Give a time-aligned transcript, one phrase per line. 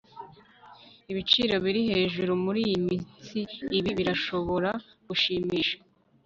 [1.11, 4.71] Ibiciro biri hejuru muriyi minsiIbi birashobora
[5.07, 5.77] gushimisha